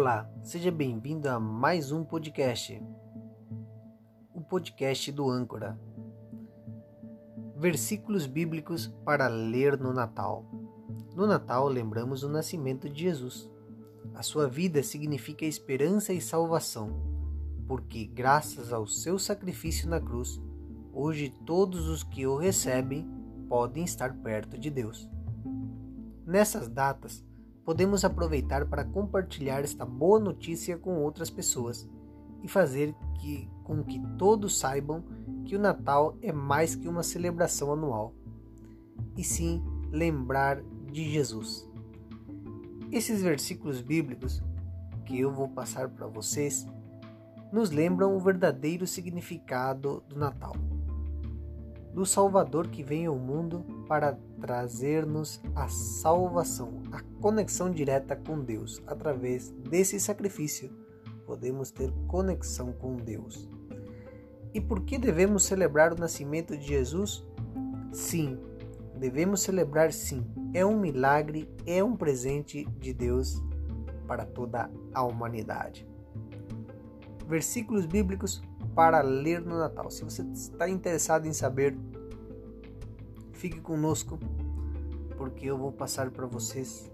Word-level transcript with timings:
Olá, 0.00 0.26
seja 0.42 0.70
bem-vindo 0.70 1.28
a 1.28 1.38
mais 1.38 1.92
um 1.92 2.02
podcast. 2.02 2.82
O 4.34 4.40
podcast 4.40 5.12
do 5.12 5.28
Âncora. 5.28 5.78
Versículos 7.54 8.24
bíblicos 8.24 8.86
para 9.04 9.28
ler 9.28 9.78
no 9.78 9.92
Natal. 9.92 10.46
No 11.14 11.26
Natal 11.26 11.68
lembramos 11.68 12.22
o 12.22 12.30
nascimento 12.30 12.88
de 12.88 13.02
Jesus. 13.02 13.50
A 14.14 14.22
sua 14.22 14.48
vida 14.48 14.82
significa 14.82 15.44
esperança 15.44 16.14
e 16.14 16.20
salvação, 16.22 16.98
porque 17.68 18.06
graças 18.06 18.72
ao 18.72 18.86
seu 18.86 19.18
sacrifício 19.18 19.86
na 19.86 20.00
cruz, 20.00 20.40
hoje 20.94 21.28
todos 21.44 21.88
os 21.88 22.02
que 22.02 22.26
o 22.26 22.38
recebem 22.38 23.06
podem 23.50 23.84
estar 23.84 24.14
perto 24.14 24.56
de 24.56 24.70
Deus. 24.70 25.06
Nessas 26.24 26.70
datas, 26.70 27.22
podemos 27.64 28.04
aproveitar 28.04 28.66
para 28.66 28.84
compartilhar 28.84 29.60
esta 29.60 29.84
boa 29.84 30.18
notícia 30.18 30.76
com 30.76 30.96
outras 31.02 31.30
pessoas 31.30 31.88
e 32.42 32.48
fazer 32.48 32.94
que, 33.20 33.48
com 33.64 33.82
que 33.84 34.00
todos 34.16 34.58
saibam 34.58 35.04
que 35.44 35.56
o 35.56 35.58
Natal 35.58 36.16
é 36.22 36.32
mais 36.32 36.74
que 36.74 36.88
uma 36.88 37.02
celebração 37.02 37.72
anual, 37.72 38.14
e 39.16 39.22
sim 39.22 39.62
lembrar 39.90 40.62
de 40.90 41.10
Jesus. 41.10 41.68
Esses 42.90 43.22
versículos 43.22 43.80
bíblicos 43.80 44.42
que 45.04 45.18
eu 45.20 45.32
vou 45.32 45.48
passar 45.48 45.88
para 45.88 46.06
vocês 46.06 46.66
nos 47.52 47.70
lembram 47.70 48.16
o 48.16 48.20
verdadeiro 48.20 48.86
significado 48.86 50.02
do 50.08 50.18
Natal 50.18 50.54
do 51.92 52.06
Salvador 52.06 52.68
que 52.68 52.82
vem 52.82 53.06
ao 53.06 53.16
mundo 53.16 53.64
para 53.88 54.18
trazer-nos 54.40 55.40
a 55.54 55.68
salvação, 55.68 56.82
a 56.90 57.02
conexão 57.20 57.70
direta 57.70 58.16
com 58.16 58.40
Deus. 58.40 58.82
Através 58.86 59.50
desse 59.50 60.00
sacrifício, 60.00 60.70
podemos 61.26 61.70
ter 61.70 61.92
conexão 62.08 62.72
com 62.72 62.96
Deus. 62.96 63.48
E 64.52 64.60
por 64.60 64.80
que 64.80 64.98
devemos 64.98 65.44
celebrar 65.44 65.92
o 65.92 66.00
nascimento 66.00 66.56
de 66.56 66.66
Jesus? 66.66 67.24
Sim, 67.92 68.38
devemos 68.98 69.42
celebrar 69.42 69.92
sim. 69.92 70.26
É 70.52 70.66
um 70.66 70.80
milagre, 70.80 71.48
é 71.64 71.84
um 71.84 71.94
presente 71.94 72.64
de 72.80 72.92
Deus 72.92 73.40
para 74.06 74.24
toda 74.24 74.68
a 74.92 75.04
humanidade. 75.04 75.86
Versículos 77.28 77.86
bíblicos 77.86 78.42
para 78.74 79.00
ler 79.02 79.40
no 79.40 79.58
Natal. 79.58 79.88
Se 79.90 80.02
você 80.02 80.22
está 80.32 80.68
interessado 80.68 81.26
em 81.26 81.32
saber, 81.32 81.76
fique 83.40 83.58
conosco, 83.58 84.18
porque 85.16 85.46
eu 85.46 85.56
vou 85.56 85.72
passar 85.72 86.10
para 86.10 86.26
vocês 86.26 86.92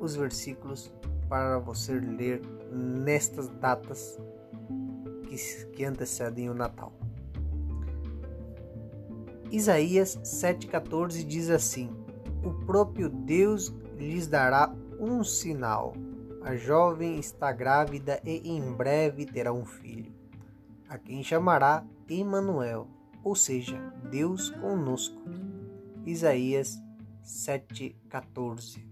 os 0.00 0.16
versículos 0.16 0.92
para 1.28 1.58
você 1.58 1.92
ler 1.92 2.42
nestas 2.72 3.48
datas 3.48 4.18
que, 5.28 5.66
que 5.66 5.84
antecedem 5.84 6.50
o 6.50 6.54
Natal. 6.54 6.92
Isaías 9.52 10.18
7,14 10.24 11.24
diz 11.24 11.48
assim: 11.48 11.90
O 12.44 12.52
próprio 12.66 13.08
Deus 13.08 13.72
lhes 13.96 14.26
dará 14.26 14.74
um 14.98 15.22
sinal. 15.22 15.94
A 16.42 16.56
jovem 16.56 17.18
está 17.18 17.52
grávida 17.52 18.20
e 18.24 18.50
em 18.50 18.72
breve 18.72 19.26
terá 19.26 19.52
um 19.52 19.64
filho 19.64 20.20
a 20.90 20.98
quem 20.98 21.22
chamará 21.22 21.84
Emmanuel, 22.08 22.88
ou 23.22 23.34
seja, 23.34 23.78
Deus 24.10 24.50
conosco. 24.50 25.20
Isaías 26.04 26.78
7:14. 27.22 28.84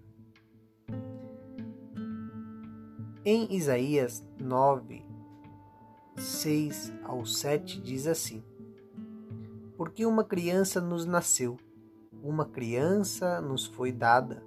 Em 3.24 3.54
Isaías 3.54 4.24
9, 4.40 5.04
6 6.16 6.92
ao 7.04 7.26
7 7.26 7.80
diz 7.80 8.06
assim: 8.06 8.42
Porque 9.76 10.06
uma 10.06 10.24
criança 10.24 10.80
nos 10.80 11.04
nasceu, 11.04 11.58
uma 12.22 12.46
criança 12.46 13.40
nos 13.40 13.66
foi 13.66 13.92
dada, 13.92 14.42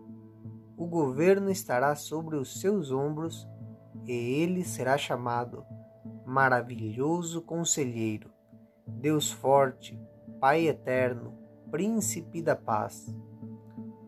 o 0.76 0.88
governo 0.88 1.52
estará 1.52 1.96
sobre 1.96 2.36
os 2.36 2.60
seus 2.60 2.92
ombros 2.92 3.48
e 4.04 4.12
ele 4.12 4.64
será 4.64 4.98
chamado 4.98 5.64
maravilhoso 6.26 7.42
conselheiro, 7.42 8.31
Deus 9.00 9.32
forte, 9.32 10.00
Pai 10.40 10.68
eterno, 10.68 11.34
príncipe 11.70 12.42
da 12.42 12.56
paz. 12.56 13.16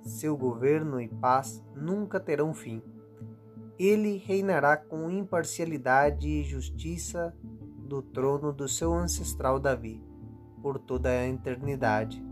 Seu 0.03 0.35
governo 0.35 0.99
e 0.99 1.07
paz 1.07 1.63
nunca 1.75 2.19
terão 2.19 2.53
fim. 2.53 2.81
Ele 3.77 4.17
reinará 4.17 4.75
com 4.75 5.11
imparcialidade 5.11 6.27
e 6.27 6.43
justiça 6.43 7.35
do 7.87 8.01
trono 8.01 8.51
do 8.51 8.67
seu 8.67 8.93
ancestral 8.93 9.59
Davi, 9.59 10.03
por 10.61 10.79
toda 10.79 11.09
a 11.09 11.27
eternidade. 11.27 12.25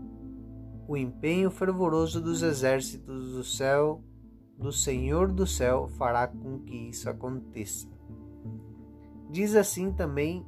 O 0.88 0.96
empenho 0.96 1.50
fervoroso 1.50 2.20
dos 2.20 2.42
exércitos 2.42 3.34
do 3.34 3.44
céu, 3.44 4.02
do 4.58 4.72
Senhor 4.72 5.30
do 5.30 5.46
céu, 5.46 5.88
fará 5.96 6.26
com 6.26 6.58
que 6.58 6.88
isso 6.88 7.08
aconteça. 7.08 7.86
Diz 9.30 9.54
assim 9.54 9.92
também 9.92 10.44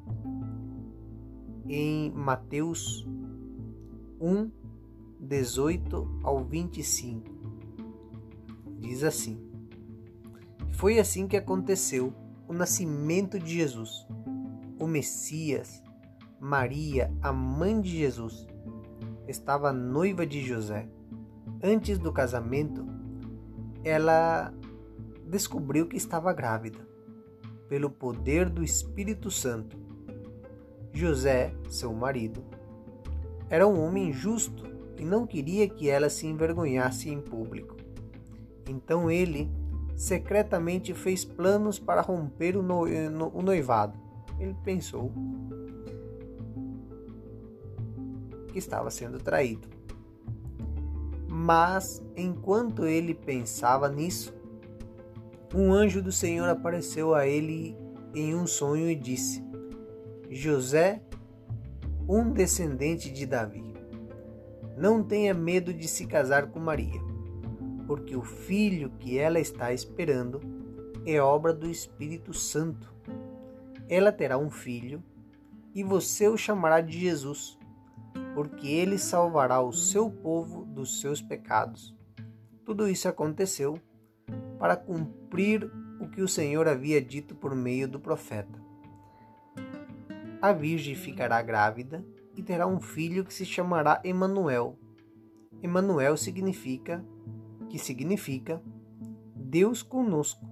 em 1.67 2.11
Mateus 2.11 3.07
1, 4.21 4.51
18 5.21 6.21
ao 6.23 6.45
25. 6.45 7.31
Diz 8.79 9.03
assim: 9.03 9.39
Foi 10.73 10.99
assim 10.99 11.27
que 11.27 11.37
aconteceu 11.37 12.13
o 12.47 12.53
nascimento 12.53 13.39
de 13.39 13.55
Jesus, 13.55 14.07
o 14.79 14.87
Messias. 14.87 15.83
Maria, 16.41 17.11
a 17.23 17.33
mãe 17.33 17.81
de 17.81 17.89
Jesus, 17.89 18.47
estava 19.27 19.73
noiva 19.73 20.27
de 20.27 20.45
José. 20.45 20.87
Antes 21.63 21.99
do 21.99 22.13
casamento, 22.13 22.87
ela 23.83 24.53
descobriu 25.27 25.87
que 25.87 25.97
estava 25.97 26.35
grávida 26.35 26.87
pelo 27.67 27.89
poder 27.89 28.51
do 28.51 28.63
Espírito 28.63 29.31
Santo. 29.31 29.84
José, 30.95 31.53
seu 31.69 31.93
marido, 31.93 32.45
era 33.51 33.67
um 33.67 33.85
homem 33.85 34.13
justo 34.13 34.65
e 34.97 35.05
não 35.05 35.27
queria 35.27 35.69
que 35.69 35.91
ela 35.91 36.09
se 36.09 36.27
envergonhasse 36.27 37.11
em 37.11 37.21
público. 37.21 37.77
Então 38.69 39.11
ele 39.11 39.51
secretamente 39.97 40.95
fez 40.95 41.25
planos 41.25 41.79
para 41.79 42.01
romper 42.01 42.57
o, 42.57 42.63
noivado. 43.43 43.99
Ele 44.39 44.57
pensou 44.65 45.13
que 48.49 48.59
estava 48.59 48.91
sendo 48.91 49.19
traído. 49.19 49.69
Mas 51.29 52.01
enquanto 52.17 52.87
ele 52.87 53.15
pensava 53.15 53.89
nisso, 53.89 54.33
um 55.53 55.73
anjo 55.73 56.01
do 56.01 56.13
Senhor 56.13 56.49
apareceu 56.49 57.15
a 57.15 57.27
ele 57.27 57.77
em 58.15 58.35
um 58.35 58.47
sonho 58.47 58.89
e 58.89 58.95
disse: 58.95 59.45
José, 60.37 61.01
um 62.09 62.33
descendente 62.33 63.09
de 63.09 63.25
Davi, 63.25 63.63
não 64.77 65.01
tenha 65.01 65.33
medo 65.33 65.73
de 65.73 65.87
se 65.87 66.09
casar 66.09 66.51
com 66.51 66.59
Maria, 66.59 67.01
porque 67.87 68.17
o 68.17 68.23
filho 68.23 68.91
que 68.99 69.17
ela 69.17 69.39
está 69.39 69.73
esperando 69.73 70.41
é 71.07 71.21
obra 71.21 71.55
do 71.55 71.71
Espírito 71.71 72.35
Santo. 72.35 72.93
Ela 73.89 74.11
terá 74.11 74.37
um 74.37 74.51
filho 74.51 75.01
e 75.73 75.85
você 75.85 76.27
o 76.27 76.37
chamará 76.37 76.81
de 76.81 76.99
Jesus, 76.99 77.57
porque 78.35 78.67
ele 78.67 78.99
salvará 78.99 79.61
o 79.61 79.73
seu 79.73 80.11
povo 80.11 80.65
dos 80.65 81.01
seus 81.01 81.23
pecados. 81.23 81.95
Tudo 82.65 82.89
isso 82.89 83.07
aconteceu 83.07 83.79
para 84.59 84.75
cumprir 84.75 85.71
o 86.01 86.09
que 86.09 86.23
o 86.23 86.29
Senhor 86.29 86.67
havia 86.67 87.01
dito 87.01 87.37
por 87.37 87.55
meio 87.55 87.87
do 87.87 88.01
profeta. 88.01 88.64
A 90.45 90.53
virgem 90.53 90.95
ficará 90.95 91.41
grávida 91.41 92.05
e 92.37 92.43
terá 92.43 92.67
um 92.67 92.79
filho 92.79 93.25
que 93.25 93.33
se 93.33 93.47
chamará 93.47 94.03
Emanuel. 94.05 94.79
Emanuel 95.63 96.19
significa 96.19 97.03
que 97.71 97.79
significa 97.79 98.63
Deus 99.35 99.83
conosco. 99.83 100.47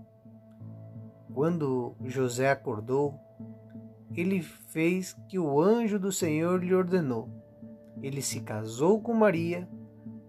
Quando 1.35 1.95
José 2.07 2.51
acordou, 2.51 3.21
ele 4.17 4.41
fez 4.41 5.15
que 5.29 5.39
o 5.39 5.61
anjo 5.61 5.99
do 5.99 6.11
Senhor 6.11 6.65
lhe 6.65 6.75
ordenou. 6.75 7.29
Ele 8.01 8.23
se 8.23 8.41
casou 8.41 8.99
com 8.99 9.13
Maria, 9.13 9.69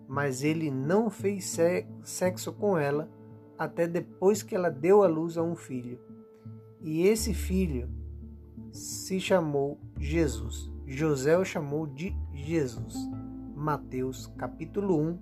mas 0.10 0.44
ele 0.44 0.70
não 0.70 1.10
fez 1.10 1.58
sexo 2.04 2.52
com 2.52 2.78
ela 2.78 3.10
até 3.58 3.88
depois 3.88 4.44
que 4.44 4.58
ela 4.58 4.70
deu 4.70 5.04
à 5.04 5.08
luz 5.08 5.38
a 5.38 5.42
um 5.42 5.56
filho. 5.56 6.02
E 6.82 7.08
esse 7.08 7.34
filho 7.34 8.03
se 8.74 9.20
chamou 9.20 9.80
Jesus. 10.00 10.70
José 10.86 11.38
o 11.38 11.46
chamou 11.46 11.86
de 11.86 12.14
Jesus. 12.34 12.96
Mateus 13.56 14.26
capítulo 14.36 15.00
1, 15.00 15.20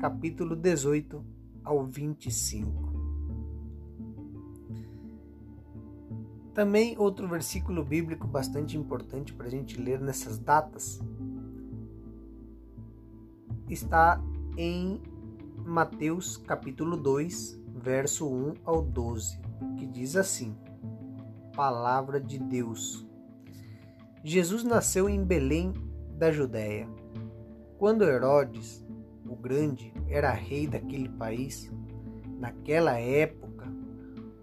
capítulo 0.00 0.54
18 0.54 1.22
ao 1.64 1.84
25. 1.84 2.94
Também 6.54 6.96
outro 6.96 7.26
versículo 7.26 7.84
bíblico 7.84 8.28
bastante 8.28 8.78
importante 8.78 9.34
para 9.34 9.48
a 9.48 9.50
gente 9.50 9.78
ler 9.78 10.00
nessas 10.00 10.38
datas 10.38 11.00
está 13.68 14.22
em 14.56 15.00
Mateus 15.66 16.36
capítulo 16.36 16.96
2, 16.96 17.60
verso 17.74 18.28
1 18.28 18.54
ao 18.64 18.82
12, 18.82 19.40
que 19.78 19.86
diz 19.86 20.14
assim: 20.14 20.54
Palavra 21.54 22.20
de 22.20 22.36
Deus. 22.36 23.06
Jesus 24.24 24.64
nasceu 24.64 25.08
em 25.08 25.22
Belém 25.22 25.72
da 26.18 26.32
Judéia. 26.32 26.88
Quando 27.78 28.02
Herodes, 28.02 28.84
o 29.24 29.36
Grande, 29.36 29.94
era 30.08 30.32
rei 30.32 30.66
daquele 30.66 31.08
país, 31.08 31.70
naquela 32.40 32.98
época, 32.98 33.72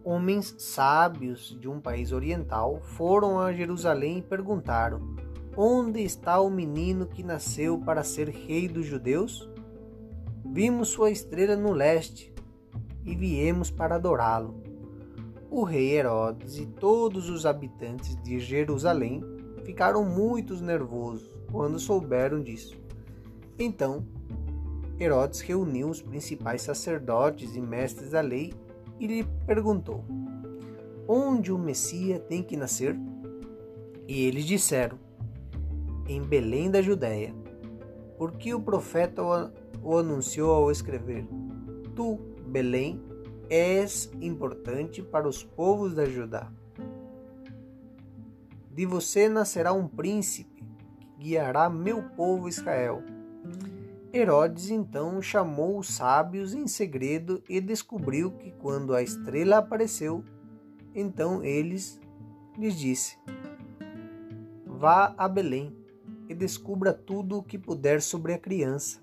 homens 0.06 0.56
sábios 0.58 1.58
de 1.60 1.68
um 1.68 1.82
país 1.82 2.14
oriental 2.14 2.80
foram 2.80 3.42
a 3.42 3.52
Jerusalém 3.52 4.20
e 4.20 4.24
perguntaram: 4.24 5.14
Onde 5.58 6.02
está 6.02 6.40
o 6.40 6.50
menino 6.50 7.06
que 7.06 7.24
nasceu 7.24 7.78
para 7.78 8.06
ser 8.06 8.30
rei 8.30 8.70
dos 8.70 8.86
judeus? 8.86 9.50
Vimos 10.46 10.88
sua 10.88 11.12
estrela 11.12 11.58
no 11.58 11.74
leste 11.74 12.34
e 13.04 13.14
viemos 13.14 13.70
para 13.70 13.96
adorá-lo. 13.96 14.61
O 15.54 15.66
rei 15.66 15.98
Herodes 15.98 16.58
e 16.58 16.66
todos 16.66 17.30
os 17.30 17.46
habitantes 17.46 18.16
de 18.24 18.40
Jerusalém 18.40 19.22
ficaram 19.66 20.06
muito 20.06 20.56
nervosos 20.56 21.30
quando 21.52 21.78
souberam 21.78 22.42
disso. 22.42 22.80
Então, 23.60 24.08
Herodes 24.98 25.42
reuniu 25.42 25.90
os 25.90 26.02
principais 26.02 26.62
sacerdotes 26.62 27.54
e 27.54 27.60
mestres 27.60 28.12
da 28.12 28.22
lei 28.22 28.54
e 28.98 29.06
lhe 29.06 29.26
perguntou: 29.46 30.06
Onde 31.06 31.52
o 31.52 31.58
Messias 31.58 32.22
tem 32.30 32.42
que 32.42 32.56
nascer? 32.56 32.98
E 34.08 34.24
eles 34.24 34.46
disseram: 34.46 34.98
Em 36.08 36.22
Belém 36.22 36.72
da 36.72 36.82
Judéia, 36.82 37.36
porque 38.18 38.54
o 38.54 38.62
profeta 38.62 39.22
o 39.84 39.98
anunciou 39.98 40.52
ao 40.52 40.72
escrever: 40.72 41.28
Tu, 41.94 42.18
Belém, 42.48 43.11
és 43.52 44.10
importante 44.22 45.04
para 45.04 45.28
os 45.28 45.44
povos 45.44 45.94
da 45.94 46.06
Judá. 46.06 46.50
De 48.74 48.86
você 48.86 49.28
nascerá 49.28 49.74
um 49.74 49.90
príncipe 49.90 50.64
que 51.20 51.26
guiará 51.26 51.70
meu 51.70 52.02
povo 52.02 52.48
Israel. 52.48 53.04
Herodes 54.14 54.70
então 54.70 55.22
chamou 55.22 55.78
os 55.78 55.90
sábios 55.90 56.54
em 56.54 56.66
segredo 56.66 57.44
e 57.50 57.60
descobriu 57.60 58.32
que 58.32 58.52
quando 58.52 58.96
a 58.96 59.04
estrela 59.04 59.58
apareceu, 59.58 60.24
então 60.96 61.44
eles 61.44 62.00
lhes 62.58 62.80
disse: 62.80 63.18
Vá 64.66 65.14
a 65.18 65.28
Belém 65.28 65.76
e 66.30 66.34
descubra 66.34 66.94
tudo 66.94 67.40
o 67.40 67.44
que 67.44 67.58
puder 67.58 68.02
sobre 68.02 68.34
a 68.34 68.40
criança. 68.40 69.02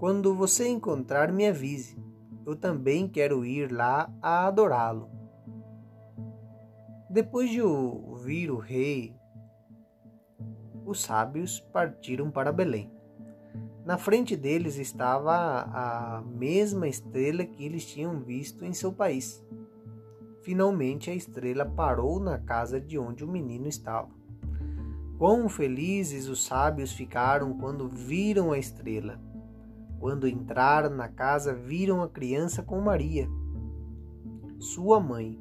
Quando 0.00 0.34
você 0.34 0.66
encontrar, 0.66 1.32
me 1.32 1.46
avise. 1.46 2.05
Eu 2.46 2.54
também 2.54 3.08
quero 3.08 3.44
ir 3.44 3.72
lá 3.72 4.08
a 4.22 4.46
adorá-lo. 4.46 5.10
Depois 7.10 7.50
de 7.50 7.60
ouvir 7.60 8.52
o 8.52 8.56
rei, 8.56 9.16
os 10.84 11.02
sábios 11.02 11.58
partiram 11.58 12.30
para 12.30 12.52
Belém. 12.52 12.88
Na 13.84 13.98
frente 13.98 14.36
deles 14.36 14.76
estava 14.76 15.32
a 15.32 16.22
mesma 16.24 16.86
estrela 16.86 17.44
que 17.44 17.64
eles 17.64 17.84
tinham 17.84 18.20
visto 18.20 18.64
em 18.64 18.72
seu 18.72 18.92
país. 18.92 19.44
Finalmente 20.42 21.10
a 21.10 21.14
estrela 21.14 21.66
parou 21.66 22.20
na 22.20 22.38
casa 22.38 22.80
de 22.80 22.96
onde 22.96 23.24
o 23.24 23.28
menino 23.28 23.66
estava. 23.66 24.10
Quão 25.18 25.48
felizes 25.48 26.28
os 26.28 26.44
sábios 26.46 26.92
ficaram 26.92 27.58
quando 27.58 27.88
viram 27.88 28.52
a 28.52 28.58
estrela. 28.58 29.25
Quando 29.98 30.28
entraram 30.28 30.90
na 30.90 31.08
casa, 31.08 31.54
viram 31.54 32.02
a 32.02 32.08
criança 32.08 32.62
com 32.62 32.80
Maria, 32.80 33.28
sua 34.58 35.00
mãe, 35.00 35.38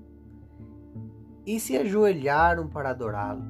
e 1.46 1.60
se 1.60 1.78
ajoelharam 1.78 2.68
para 2.68 2.90
adorá-lo. 2.90 3.44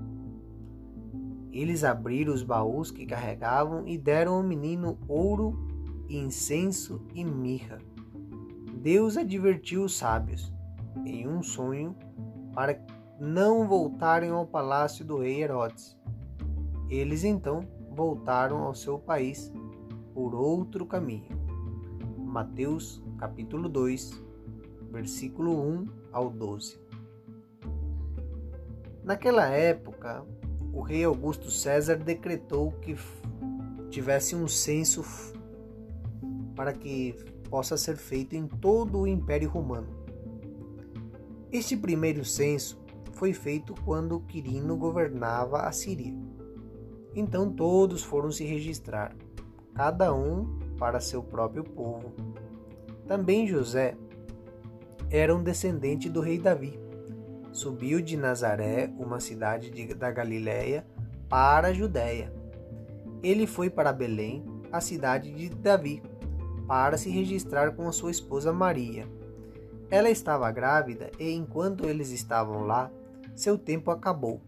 Eles 1.51 1.83
abriram 1.83 2.33
os 2.33 2.43
baús 2.43 2.91
que 2.91 3.05
carregavam 3.05 3.87
e 3.87 3.97
deram 3.97 4.33
ao 4.33 4.43
menino 4.43 4.97
ouro, 5.07 5.57
incenso 6.09 7.01
e 7.13 7.23
mirra. 7.23 7.77
Deus 8.81 9.15
advertiu 9.15 9.83
os 9.85 9.95
sábios, 9.95 10.53
em 11.05 11.27
um 11.27 11.41
sonho, 11.41 11.95
para 12.53 12.77
não 13.19 13.67
voltarem 13.67 14.31
ao 14.31 14.45
palácio 14.45 15.05
do 15.05 15.19
rei 15.19 15.41
Herodes. 15.41 15.97
Eles 16.89 17.23
então 17.23 17.61
voltaram 17.95 18.63
ao 18.63 18.75
seu 18.75 18.99
país 18.99 19.51
por 20.15 20.33
outro 20.33 20.85
caminho. 20.85 21.37
Mateus 22.17 23.03
capítulo 23.17 23.67
2, 23.67 24.23
versículo 24.89 25.51
1 25.61 25.87
ao 26.13 26.29
12. 26.29 26.79
Naquela 29.03 29.49
época, 29.49 30.25
o 30.73 30.81
rei 30.81 31.03
Augusto 31.03 31.51
César 31.51 31.97
decretou 31.97 32.71
que 32.81 32.95
tivesse 33.89 34.37
um 34.37 34.47
censo 34.47 35.03
para 36.55 36.71
que 36.71 37.13
possa 37.49 37.75
ser 37.75 37.97
feito 37.97 38.37
em 38.37 38.47
todo 38.47 38.99
o 38.99 39.07
Império 39.07 39.49
Romano. 39.49 40.05
Este 41.51 41.75
primeiro 41.75 42.23
censo 42.23 42.81
foi 43.11 43.33
feito 43.33 43.75
quando 43.83 44.21
Quirino 44.21 44.77
governava 44.77 45.63
a 45.63 45.71
Síria. 45.73 46.13
Então 47.13 47.51
todos 47.51 48.01
foram 48.01 48.31
se 48.31 48.45
registrar 48.45 49.13
cada 49.75 50.13
um 50.13 50.57
para 50.79 51.01
seu 51.01 51.21
próprio 51.21 51.63
povo. 51.63 52.13
Também 53.05 53.45
José 53.45 53.95
era 55.11 55.35
um 55.35 55.43
descendente 55.43 56.09
do 56.09 56.21
rei 56.21 56.39
Davi. 56.39 56.79
Subiu 57.51 58.01
de 58.01 58.17
Nazaré, 58.17 58.91
uma 58.97 59.19
cidade 59.19 59.69
de, 59.69 59.93
da 59.93 60.09
Galiléia, 60.11 60.87
para 61.29 61.67
a 61.67 61.73
Judéia. 61.73 62.33
Ele 63.21 63.45
foi 63.45 63.69
para 63.69 63.93
Belém, 63.93 64.45
a 64.71 64.79
cidade 64.79 65.31
de 65.33 65.49
Davi, 65.49 66.01
para 66.67 66.97
se 66.97 67.09
registrar 67.09 67.71
com 67.75 67.87
a 67.87 67.91
sua 67.91 68.11
esposa 68.11 68.51
Maria. 68.51 69.07
Ela 69.91 70.09
estava 70.09 70.49
grávida 70.51 71.11
e, 71.19 71.31
enquanto 71.31 71.85
eles 71.85 72.11
estavam 72.11 72.65
lá, 72.65 72.89
seu 73.35 73.57
tempo 73.57 73.91
acabou. 73.91 74.41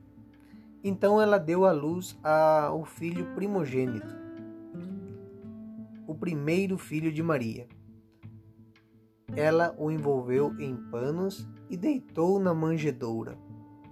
Então 0.84 1.22
ela 1.22 1.38
deu 1.38 1.66
à 1.66 1.72
luz 1.72 2.18
ao 2.24 2.86
filho 2.86 3.26
primogênito 3.36 4.27
primeiro 6.20 6.78
filho 6.78 7.12
de 7.12 7.22
Maria. 7.24 7.68
Ela 9.36 9.76
o 9.78 9.92
envolveu 9.92 10.54
em 10.60 10.76
panos 10.90 11.48
e 11.70 11.78
deitou 11.78 12.40
na 12.40 12.54
manjedoura, 12.54 13.38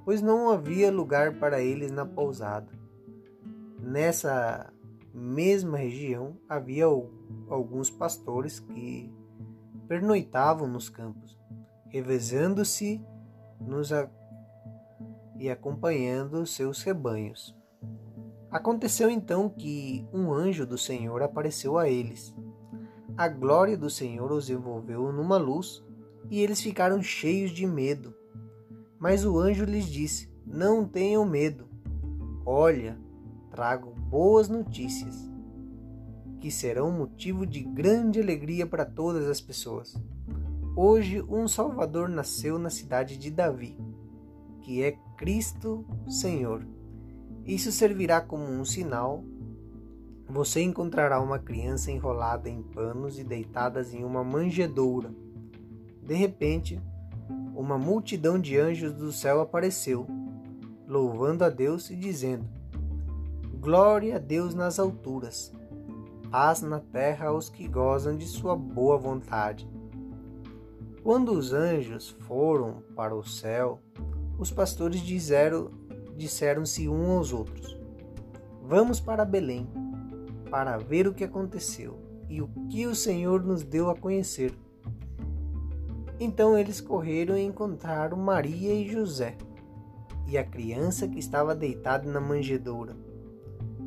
pois 0.03 0.21
não 0.21 0.49
havia 0.49 0.91
lugar 0.91 1.37
para 1.39 1.61
eles 1.61 1.91
na 1.91 2.05
pousada. 2.05 2.71
Nessa 3.79 4.73
mesma 5.13 5.77
região 5.77 6.37
havia 6.49 6.85
alguns 7.49 7.89
pastores 7.89 8.59
que 8.59 9.13
pernoitavam 9.87 10.67
nos 10.67 10.89
campos, 10.89 11.37
revezando-se 11.87 13.01
nos 13.59 13.93
a... 13.93 14.09
e 15.37 15.49
acompanhando 15.49 16.45
seus 16.45 16.81
rebanhos. 16.81 17.55
Aconteceu 18.55 19.09
então 19.09 19.49
que 19.49 20.07
um 20.13 20.31
anjo 20.31 20.65
do 20.65 20.77
Senhor 20.77 21.21
apareceu 21.21 21.77
a 21.77 21.89
eles. 21.89 22.33
A 23.17 23.27
glória 23.27 23.77
do 23.77 23.89
Senhor 23.89 24.31
os 24.31 24.49
envolveu 24.49 25.11
numa 25.11 25.35
luz 25.35 25.83
e 26.31 26.39
eles 26.39 26.61
ficaram 26.61 27.03
cheios 27.03 27.51
de 27.51 27.67
medo. 27.67 28.15
Mas 28.97 29.25
o 29.25 29.37
anjo 29.37 29.65
lhes 29.65 29.87
disse: 29.87 30.31
Não 30.47 30.87
tenham 30.87 31.25
medo. 31.25 31.67
Olha, 32.45 32.97
trago 33.51 33.91
boas 33.91 34.47
notícias, 34.47 35.29
que 36.39 36.49
serão 36.49 36.89
motivo 36.89 37.45
de 37.45 37.59
grande 37.59 38.21
alegria 38.21 38.65
para 38.65 38.85
todas 38.85 39.27
as 39.27 39.41
pessoas. 39.41 40.01
Hoje 40.77 41.21
um 41.23 41.45
Salvador 41.45 42.07
nasceu 42.07 42.57
na 42.57 42.69
cidade 42.69 43.17
de 43.17 43.29
Davi, 43.29 43.77
que 44.61 44.81
é 44.81 44.93
Cristo 45.17 45.85
Senhor. 46.07 46.74
Isso 47.45 47.71
servirá 47.71 48.19
como 48.19 48.43
um 48.43 48.65
sinal. 48.65 49.23
Você 50.27 50.61
encontrará 50.61 51.21
uma 51.21 51.37
criança 51.37 51.91
enrolada 51.91 52.49
em 52.49 52.63
panos 52.63 53.19
e 53.19 53.23
deitadas 53.23 53.93
em 53.93 54.03
uma 54.03 54.23
manjedoura. 54.23 55.13
De 56.01 56.15
repente, 56.15 56.81
uma 57.55 57.77
multidão 57.77 58.39
de 58.39 58.57
anjos 58.57 58.91
do 58.93 59.11
céu 59.11 59.39
apareceu, 59.41 60.07
louvando 60.87 61.43
a 61.43 61.49
Deus 61.49 61.91
e 61.91 61.95
dizendo: 61.95 62.45
Glória 63.59 64.15
a 64.15 64.19
Deus 64.19 64.55
nas 64.55 64.79
alturas, 64.79 65.53
paz 66.31 66.63
na 66.63 66.79
terra 66.79 67.27
aos 67.27 67.47
que 67.47 67.67
gozam 67.67 68.17
de 68.17 68.25
sua 68.25 68.55
boa 68.55 68.97
vontade. 68.97 69.69
Quando 71.03 71.31
os 71.33 71.53
anjos 71.53 72.09
foram 72.21 72.81
para 72.95 73.15
o 73.15 73.23
céu, 73.23 73.79
os 74.39 74.51
pastores 74.51 75.01
disseram, 75.01 75.71
disseram-se 76.15 76.87
uns 76.87 77.09
aos 77.09 77.33
outros: 77.33 77.77
Vamos 78.63 78.99
para 78.99 79.25
Belém 79.25 79.67
para 80.49 80.77
ver 80.77 81.07
o 81.07 81.13
que 81.13 81.23
aconteceu 81.23 81.99
e 82.29 82.41
o 82.41 82.47
que 82.69 82.85
o 82.87 82.95
Senhor 82.95 83.43
nos 83.43 83.63
deu 83.63 83.89
a 83.89 83.95
conhecer. 83.95 84.53
Então 86.19 86.57
eles 86.57 86.79
correram 86.79 87.37
e 87.37 87.43
encontraram 87.43 88.17
Maria 88.17 88.73
e 88.73 88.87
José 88.87 89.35
e 90.27 90.37
a 90.37 90.43
criança 90.43 91.07
que 91.07 91.19
estava 91.19 91.53
deitada 91.53 92.09
na 92.09 92.19
manjedoura. 92.19 92.95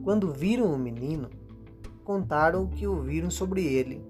Quando 0.05 0.33
viram 0.33 0.73
o 0.73 0.79
menino, 0.79 1.29
contaram 2.05 2.65
o 2.65 2.69
que 2.69 2.87
ouviram 2.87 3.31
sobre 3.31 3.65
ele, 3.65 4.03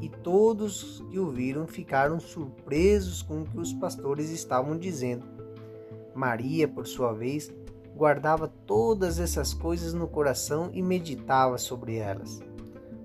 e 0.00 0.08
todos 0.08 1.04
que 1.10 1.18
o 1.18 1.30
viram 1.30 1.66
ficaram 1.66 2.18
surpresos 2.18 3.22
com 3.22 3.42
o 3.42 3.44
que 3.44 3.58
os 3.58 3.72
pastores 3.72 4.30
estavam 4.30 4.78
dizendo. 4.78 5.37
Maria, 6.18 6.66
por 6.66 6.84
sua 6.84 7.12
vez, 7.12 7.48
guardava 7.94 8.48
todas 8.48 9.20
essas 9.20 9.54
coisas 9.54 9.94
no 9.94 10.08
coração 10.08 10.68
e 10.74 10.82
meditava 10.82 11.56
sobre 11.58 11.94
elas. 11.94 12.40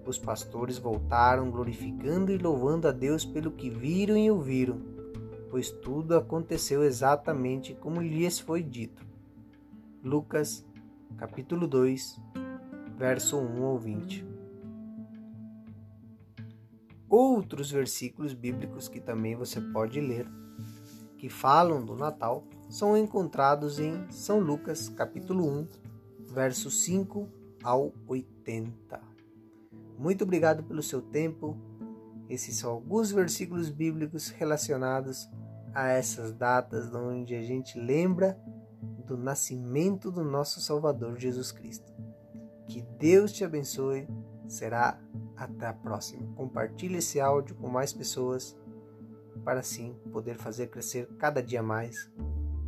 Os 0.04 0.18
pastores 0.18 0.80
voltaram 0.80 1.52
glorificando 1.52 2.32
e 2.32 2.38
louvando 2.40 2.88
a 2.88 2.92
Deus 2.92 3.24
pelo 3.24 3.52
que 3.52 3.70
viram 3.70 4.18
e 4.18 4.32
ouviram, 4.32 4.82
pois 5.52 5.70
tudo 5.70 6.18
aconteceu 6.18 6.84
exatamente 6.84 7.76
como 7.76 8.02
lhes 8.02 8.40
foi 8.40 8.64
dito. 8.64 9.06
Lucas, 10.04 10.66
capítulo 11.16 11.68
2, 11.68 12.20
verso 12.98 13.38
1 13.38 13.64
ao 13.64 13.78
20. 13.78 14.26
Outros 17.08 17.70
versículos 17.70 18.34
bíblicos 18.34 18.88
que 18.88 19.00
também 19.00 19.36
você 19.36 19.62
pode 19.62 20.02
ler, 20.02 20.28
que 21.16 21.30
falam 21.30 21.86
do 21.86 21.96
Natal, 21.96 22.44
são 22.74 22.98
encontrados 22.98 23.78
em 23.78 24.10
São 24.10 24.40
Lucas, 24.40 24.90
capítulo 24.90 25.48
1, 25.48 25.68
versos 26.34 26.84
5 26.86 27.30
ao 27.62 27.94
80. 28.08 29.00
Muito 29.96 30.24
obrigado 30.24 30.64
pelo 30.64 30.82
seu 30.82 31.00
tempo. 31.00 31.56
Esses 32.28 32.56
são 32.56 32.72
alguns 32.72 33.12
versículos 33.12 33.70
bíblicos 33.70 34.30
relacionados 34.30 35.30
a 35.72 35.90
essas 35.90 36.34
datas 36.34 36.92
onde 36.96 37.36
a 37.36 37.44
gente 37.44 37.78
lembra 37.78 38.42
do 39.06 39.16
nascimento 39.16 40.10
do 40.10 40.24
nosso 40.24 40.60
Salvador 40.60 41.20
Jesus 41.20 41.52
Cristo. 41.52 41.94
Que 42.66 42.82
Deus 42.98 43.32
te 43.32 43.44
abençoe. 43.44 44.08
Será 44.48 45.00
até 45.38 45.68
a 45.68 45.74
próxima. 45.74 46.28
Compartilhe 46.36 46.98
esse 46.98 47.20
áudio 47.20 47.56
com 47.56 47.68
mais 47.70 47.94
pessoas 47.94 48.58
para 49.46 49.60
assim 49.60 49.94
poder 50.12 50.38
fazer 50.38 50.72
crescer 50.72 51.08
cada 51.20 51.40
dia 51.40 51.62
mais 51.62 52.10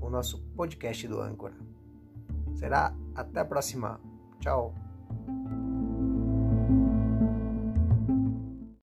o 0.05 0.09
nosso 0.09 0.39
podcast 0.55 1.07
do 1.07 1.19
Âncora. 1.19 1.55
Será 2.55 2.95
até 3.15 3.39
a 3.39 3.45
próxima. 3.45 3.99
Tchau. 4.39 4.73